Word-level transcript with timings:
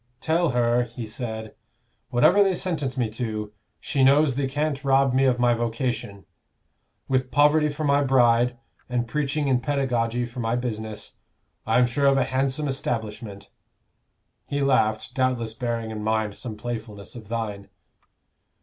'Tell 0.19 0.49
her,' 0.49 0.85
he 0.85 1.05
said, 1.05 1.53
'whatever 2.09 2.41
they 2.43 2.55
sentence 2.55 2.97
me 2.97 3.07
to, 3.11 3.53
she 3.79 4.03
knows 4.03 4.33
they 4.33 4.47
can't 4.47 4.83
rob 4.83 5.13
me 5.13 5.25
of 5.25 5.37
my 5.37 5.53
vocation. 5.53 6.25
With 7.07 7.29
poverty 7.29 7.69
for 7.69 7.83
my 7.83 8.03
bride, 8.03 8.57
and 8.89 9.07
preaching 9.07 9.47
and 9.47 9.61
pedagoguy 9.61 10.25
for 10.27 10.39
my 10.39 10.55
business, 10.55 11.19
I 11.67 11.77
am 11.77 11.85
sure 11.85 12.07
of 12.07 12.17
a 12.17 12.23
handsome 12.23 12.67
establishment.' 12.67 13.51
He 14.47 14.63
laughed 14.63 15.13
doubtless 15.13 15.53
bearing 15.53 15.91
in 15.91 16.03
mind 16.03 16.35
some 16.35 16.57
playfulness 16.57 17.13
of 17.13 17.27
thine." 17.27 17.69